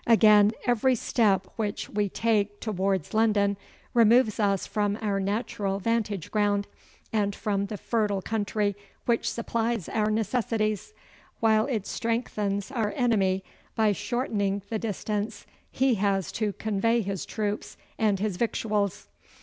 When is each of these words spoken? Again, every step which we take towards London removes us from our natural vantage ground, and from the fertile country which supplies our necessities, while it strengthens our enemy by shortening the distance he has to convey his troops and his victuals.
Again, 0.07 0.51
every 0.65 0.95
step 0.95 1.45
which 1.57 1.87
we 1.87 2.09
take 2.09 2.59
towards 2.59 3.13
London 3.13 3.55
removes 3.93 4.39
us 4.39 4.65
from 4.65 4.97
our 4.99 5.19
natural 5.19 5.77
vantage 5.77 6.31
ground, 6.31 6.65
and 7.13 7.35
from 7.35 7.67
the 7.67 7.77
fertile 7.77 8.23
country 8.23 8.75
which 9.05 9.29
supplies 9.29 9.87
our 9.87 10.09
necessities, 10.09 10.93
while 11.39 11.67
it 11.67 11.85
strengthens 11.85 12.71
our 12.71 12.91
enemy 12.95 13.43
by 13.75 13.91
shortening 13.91 14.63
the 14.71 14.79
distance 14.79 15.45
he 15.69 15.93
has 15.93 16.31
to 16.31 16.53
convey 16.53 17.01
his 17.01 17.23
troops 17.23 17.77
and 17.99 18.19
his 18.19 18.37
victuals. 18.37 19.07